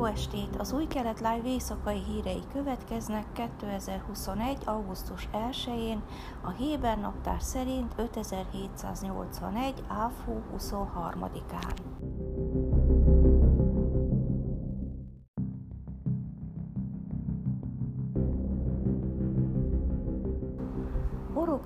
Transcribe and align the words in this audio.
Jó 0.00 0.06
estét! 0.06 0.56
Az 0.58 0.72
új 0.72 0.86
kelet 0.86 1.20
live 1.20 1.48
éjszakai 1.48 1.98
hírei 1.98 2.42
következnek 2.52 3.32
2021. 3.32 4.58
augusztus 4.64 5.28
1-én, 5.32 6.02
a 6.42 6.50
Héber 6.50 6.98
naptár 6.98 7.42
szerint 7.42 7.94
5781. 7.96 9.84
áfú 9.88 10.42
23-án. 10.58 11.74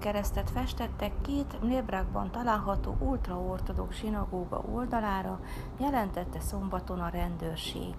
keresztet 0.05 0.51
festettek 0.51 1.13
két 1.21 1.63
Nébrákban 1.63 2.31
található 2.31 2.97
ultraortodox 3.01 3.97
sinagóga 3.97 4.65
oldalára, 4.73 5.41
jelentette 5.79 6.41
szombaton 6.41 7.01
a 7.01 7.09
rendőrség. 7.09 7.95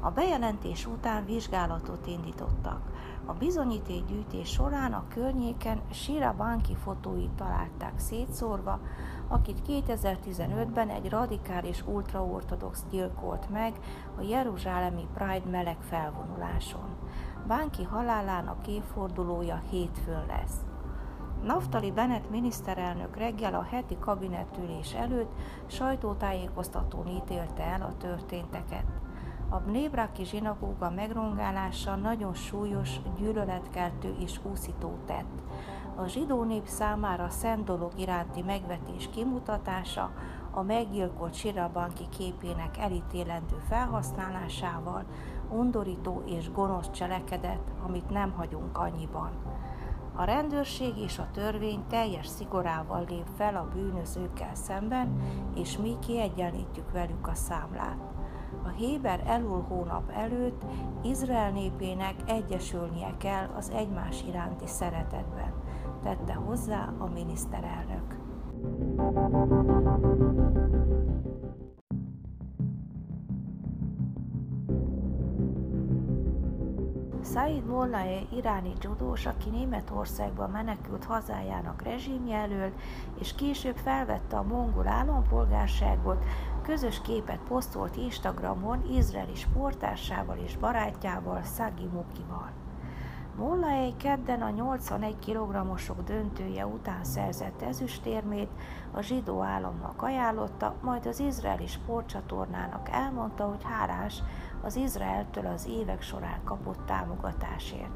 A 0.00 0.10
bejelentés 0.10 0.86
után 0.86 1.24
vizsgálatot 1.24 2.06
indítottak. 2.06 2.80
A 3.26 3.32
bizonyítékgyűjtés 3.32 4.48
során 4.48 4.92
a 4.92 5.04
környéken 5.08 5.80
Sira 5.90 6.34
Banki 6.36 6.74
fotóit 6.74 7.30
találták 7.30 7.98
szétszórva, 7.98 8.80
akit 9.28 9.62
2015-ben 9.68 10.88
egy 10.88 11.08
radikális 11.08 11.82
ultraortodox 11.86 12.84
gyilkolt 12.90 13.50
meg 13.50 13.74
a 14.18 14.22
Jeruzsálemi 14.22 15.06
Pride 15.14 15.50
meleg 15.50 15.76
felvonuláson. 15.80 16.96
Banki 17.46 17.84
halálának 17.84 18.66
évfordulója 18.66 19.62
hétfőn 19.70 20.26
lesz. 20.26 20.64
Naftali 21.44 21.90
Bennett 21.90 22.30
miniszterelnök 22.30 23.16
reggel 23.16 23.54
a 23.54 23.66
heti 23.70 23.96
kabinetülés 23.98 24.94
előtt 24.94 25.32
sajtótájékoztatón 25.66 27.06
ítélte 27.06 27.62
el 27.62 27.82
a 27.82 27.96
történteket. 27.96 28.84
A 29.52 29.58
Bnébraki 29.58 30.24
zsinagóga 30.24 30.90
megrongálása 30.90 31.94
nagyon 31.96 32.34
súlyos, 32.34 33.00
gyűlöletkeltő 33.18 34.14
és 34.18 34.40
úszító 34.52 34.98
tett. 35.06 35.42
A 35.96 36.06
zsidó 36.06 36.42
nép 36.42 36.66
számára 36.66 37.28
szent 37.28 37.64
dolog 37.64 37.92
iránti 37.96 38.42
megvetés 38.42 39.08
kimutatása, 39.12 40.10
a 40.50 40.62
meggyilkolt 40.62 41.34
Sirabanki 41.34 42.08
képének 42.08 42.78
elítélendő 42.78 43.56
felhasználásával 43.68 45.04
undorító 45.48 46.22
és 46.26 46.50
gonosz 46.50 46.90
cselekedet, 46.90 47.72
amit 47.86 48.10
nem 48.10 48.32
hagyunk 48.32 48.78
annyiban. 48.78 49.30
A 50.14 50.24
rendőrség 50.24 50.96
és 50.96 51.18
a 51.18 51.28
törvény 51.32 51.84
teljes 51.88 52.26
szigorával 52.26 53.04
lép 53.08 53.26
fel 53.36 53.56
a 53.56 53.68
bűnözőkkel 53.74 54.54
szemben, 54.54 55.20
és 55.54 55.78
mi 55.78 55.96
kiegyenlítjük 56.06 56.92
velük 56.92 57.26
a 57.26 57.34
számlát. 57.34 58.10
A 58.64 58.68
Héber 58.68 59.22
elul 59.26 59.62
hónap 59.68 60.10
előtt 60.10 60.64
Izrael 61.02 61.50
népének 61.50 62.14
egyesülnie 62.26 63.14
kell 63.18 63.48
az 63.56 63.70
egymás 63.70 64.24
iránti 64.28 64.66
szeretetben, 64.66 65.52
tette 66.02 66.34
hozzá 66.34 66.92
a 66.98 67.06
miniszterelnök. 67.06 68.18
Said 77.32 77.66
Mollae 77.66 78.20
iráni 78.32 78.72
judós, 78.80 79.26
aki 79.26 79.50
Németországban 79.50 80.50
menekült 80.50 81.04
hazájának 81.04 81.82
rezsimje 81.82 82.36
elől, 82.36 82.72
és 83.18 83.34
később 83.34 83.76
felvette 83.76 84.36
a 84.36 84.42
mongol 84.42 84.88
állampolgárságot, 84.88 86.24
közös 86.62 87.00
képet 87.00 87.40
posztolt 87.48 87.96
Instagramon 87.96 88.84
izraeli 88.92 89.34
sportársával 89.34 90.36
és 90.36 90.56
barátjával, 90.56 91.42
Szagi 91.42 91.86
Mukival. 91.86 92.50
Mollaei 93.36 93.94
kedden 93.96 94.42
a 94.42 94.50
81 94.50 95.16
kg-osok 95.26 96.02
döntője 96.02 96.66
után 96.66 97.04
szerzett 97.04 97.62
ezüstérmét 97.62 98.50
a 98.92 99.00
zsidó 99.00 99.42
államnak 99.42 100.02
ajánlotta, 100.02 100.74
majd 100.82 101.06
az 101.06 101.20
izraeli 101.20 101.66
sportcsatornának 101.66 102.88
elmondta, 102.90 103.44
hogy 103.44 103.64
hálás 103.64 104.22
az 104.62 104.76
Izraeltől 104.76 105.46
az 105.46 105.66
évek 105.66 106.02
során 106.02 106.40
kapott 106.44 106.86
támogatásért. 106.86 107.90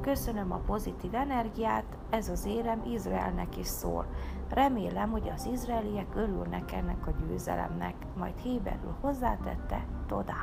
Köszönöm 0.00 0.52
a 0.52 0.60
pozitív 0.66 1.14
energiát, 1.14 1.95
ez 2.10 2.28
az 2.28 2.44
érem 2.44 2.82
Izraelnek 2.84 3.56
is 3.56 3.66
szól. 3.66 4.06
Remélem, 4.48 5.10
hogy 5.10 5.32
az 5.34 5.48
izraeliek 5.52 6.14
örülnek 6.14 6.72
ennek 6.72 7.06
a 7.06 7.10
győzelemnek, 7.10 7.94
majd 8.16 8.38
Héberül 8.38 8.96
hozzátette, 9.00 9.84
Toda. 10.06 10.34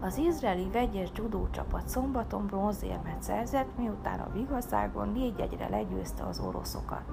Az 0.00 0.16
izraeli 0.16 0.68
vegyes 0.72 1.10
judó 1.14 1.48
csapat 1.50 1.88
szombaton 1.88 2.46
bronzérmet 2.46 3.22
szerzett, 3.22 3.76
miután 3.76 4.20
a 4.20 4.32
vigaszágon 4.32 5.08
négy 5.08 5.40
egyre 5.40 5.68
legyőzte 5.68 6.24
az 6.24 6.40
oroszokat. 6.40 7.04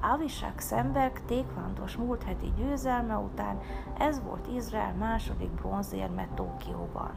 Avishak 0.00 0.58
Szemberg 0.58 1.24
tékvántos 1.26 1.96
múlt 1.96 2.22
heti 2.22 2.52
győzelme 2.56 3.16
után 3.16 3.60
ez 3.98 4.22
volt 4.22 4.46
Izrael 4.54 4.94
második 4.94 5.50
bronzérme 5.50 6.28
Tokióban. 6.34 7.12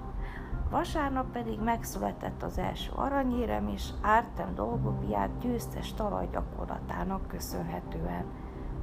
Vasárnap 0.69 1.31
pedig 1.31 1.59
megszületett 1.59 2.43
az 2.43 2.57
első 2.57 2.91
aranyérem 2.95 3.67
is 3.67 3.89
Artem 4.01 4.55
Dolgobiát 4.55 5.29
győztes 5.41 5.93
talajgyakorlatának 5.93 7.27
köszönhetően. 7.27 8.25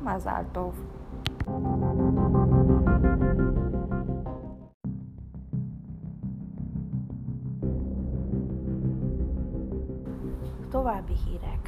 Mazáltov! 0.03 0.75
További 10.71 11.13
hírek 11.27 11.62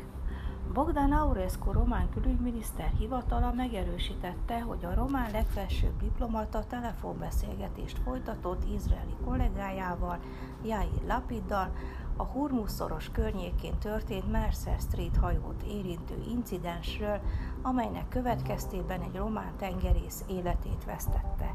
Bogdan 0.74 1.12
Aurescu 1.12 1.72
román 1.72 2.08
külügyminiszter 2.10 2.92
hivatala 2.98 3.52
megerősítette, 3.52 4.60
hogy 4.60 4.84
a 4.84 4.94
román 4.94 5.30
legfelsőbb 5.30 6.00
diplomata 6.00 6.64
telefonbeszélgetést 6.68 7.98
folytatott 7.98 8.64
izraeli 8.74 9.16
kollégájával, 9.24 10.18
Jair 10.64 11.02
Lapiddal, 11.06 11.72
a 12.16 12.22
Hurmus-szoros 12.22 13.10
környékén 13.12 13.78
történt 13.78 14.30
Mercer 14.30 14.78
Street 14.80 15.16
hajót 15.16 15.62
érintő 15.62 16.22
incidensről, 16.30 17.20
amelynek 17.62 18.08
következtében 18.08 19.00
egy 19.00 19.14
román 19.14 19.56
tengerész 19.58 20.24
életét 20.28 20.84
vesztette. 20.84 21.54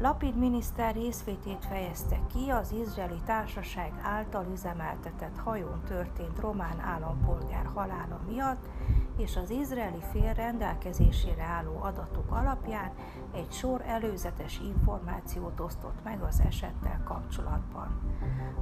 Lapid 0.00 0.36
miniszter 0.36 0.94
részvétét 0.94 1.64
fejezte 1.68 2.20
ki 2.34 2.50
az 2.50 2.72
izraeli 2.72 3.20
társaság 3.26 3.92
által 4.02 4.46
üzemeltetett 4.52 5.38
hajón 5.38 5.82
történt 5.88 6.38
román 6.38 6.80
állampolgár 6.80 7.66
halála 7.74 8.20
miatt, 8.30 8.68
és 9.16 9.36
az 9.36 9.50
izraeli 9.50 10.02
fél 10.12 10.34
rendelkezésére 10.34 11.42
álló 11.42 11.82
adatok 11.82 12.30
alapján 12.30 12.92
egy 13.34 13.52
sor 13.52 13.82
előzetes 13.86 14.60
információt 14.64 15.60
osztott 15.60 16.04
meg 16.04 16.22
az 16.22 16.40
esettel 16.46 17.00
kapcsolatban. 17.04 18.00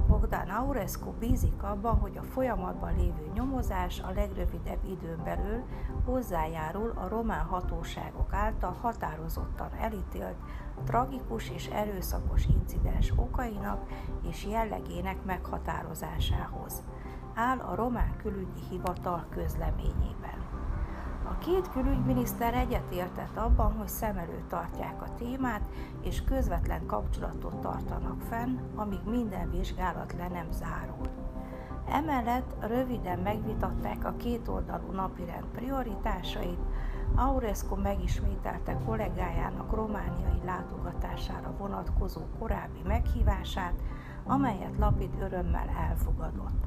Bogdan 0.07 0.49
Aurescu 0.49 1.11
bízik 1.11 1.63
abban, 1.63 1.99
hogy 1.99 2.17
a 2.17 2.23
folyamatban 2.23 2.95
lévő 2.95 3.31
nyomozás 3.33 3.99
a 3.99 4.11
legrövidebb 4.11 4.83
időn 4.89 5.23
belül 5.23 5.63
hozzájárul 6.05 6.93
a 6.95 7.07
román 7.07 7.45
hatóságok 7.45 8.33
által 8.33 8.77
határozottan 8.81 9.69
elítélt 9.79 10.37
tragikus 10.83 11.49
és 11.49 11.67
erőszakos 11.67 12.45
incidens 12.45 13.13
okainak 13.15 13.89
és 14.29 14.45
jellegének 14.45 15.23
meghatározásához, 15.23 16.83
áll 17.33 17.59
a 17.59 17.75
román 17.75 18.15
külügyi 18.17 18.61
hivatal 18.69 19.25
közleményében. 19.29 20.24
A 21.35 21.37
két 21.37 21.69
külügyminiszter 21.71 22.53
egyetértett 22.53 23.37
abban, 23.37 23.73
hogy 23.73 23.87
szem 23.87 24.17
előtt 24.17 24.49
tartják 24.49 25.01
a 25.01 25.13
témát, 25.17 25.61
és 26.01 26.23
közvetlen 26.23 26.85
kapcsolatot 26.85 27.61
tartanak 27.61 28.21
fenn, 28.21 28.57
amíg 28.75 28.99
minden 29.05 29.51
vizsgálat 29.51 30.13
le 30.17 30.27
nem 30.27 30.51
zárul. 30.51 31.09
Emellett 31.89 32.55
röviden 32.59 33.19
megvitatták 33.19 34.05
a 34.05 34.15
kétoldalú 34.15 34.91
napirend 34.91 35.45
prioritásait, 35.45 36.59
Aurescu 37.15 37.75
megismételte 37.75 38.77
kollégájának 38.85 39.75
romániai 39.75 40.41
látogatására 40.45 41.53
vonatkozó 41.57 42.21
korábbi 42.39 42.81
meghívását, 42.83 43.73
amelyet 44.23 44.77
Lapid 44.77 45.21
örömmel 45.21 45.69
elfogadott. 45.89 46.65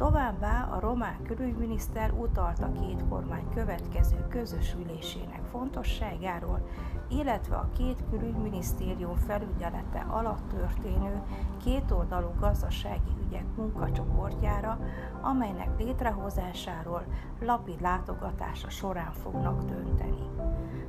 Továbbá 0.00 0.68
a 0.72 0.80
román 0.80 1.22
külügyminiszter 1.22 2.12
utalt 2.12 2.58
a 2.58 2.72
két 2.72 3.04
kormány 3.08 3.48
következő 3.54 4.26
közös 4.28 4.76
ülésének 4.84 5.44
fontosságáról, 5.50 6.68
illetve 7.08 7.56
a 7.56 7.68
két 7.76 8.04
külügyminisztérium 8.10 9.14
felügyelete 9.14 10.06
alatt 10.08 10.48
történő 10.48 11.22
kétoldalú 11.64 12.28
gazdasági 12.38 13.10
ügyek 13.26 13.44
munkacsoportjára, 13.56 14.78
amelynek 15.22 15.78
létrehozásáról 15.78 17.04
lapid 17.40 17.80
látogatása 17.80 18.70
során 18.70 19.12
fognak 19.12 19.64
dönteni. 19.64 20.28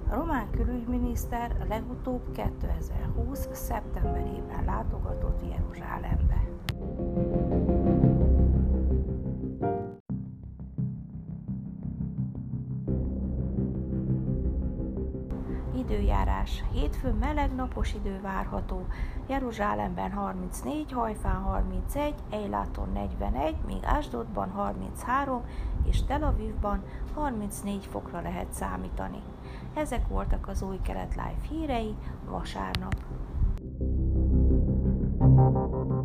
A 0.09 0.15
román 0.15 0.49
külügyminiszter 0.51 1.65
legutóbb 1.69 2.31
2020. 2.31 3.47
szeptemberében 3.51 4.65
látogatott 4.65 5.41
Jeruzsálembe. 5.49 6.41
Időjárás. 15.91 16.63
Hétfőn 16.71 17.15
meleg 17.15 17.55
napos 17.55 17.93
idő 17.93 18.19
várható, 18.21 18.85
Jeruzsálemben 19.27 20.11
34, 20.11 20.91
Hajfán 20.91 21.41
31, 21.41 22.13
Eiláton 22.29 22.89
41, 22.93 23.55
míg 23.65 23.79
Ásdodban 23.83 24.49
33 24.49 25.41
és 25.83 26.03
Tel 26.03 26.23
Avivban 26.23 26.83
34 27.13 27.85
fokra 27.85 28.21
lehet 28.21 28.51
számítani. 28.51 29.21
Ezek 29.73 30.07
voltak 30.07 30.47
az 30.47 30.61
új 30.61 30.79
kelet 30.81 31.15
live 31.15 31.47
hírei 31.49 31.95
vasárnap. 32.29 32.95
thank 35.19 35.91
you 35.91 36.00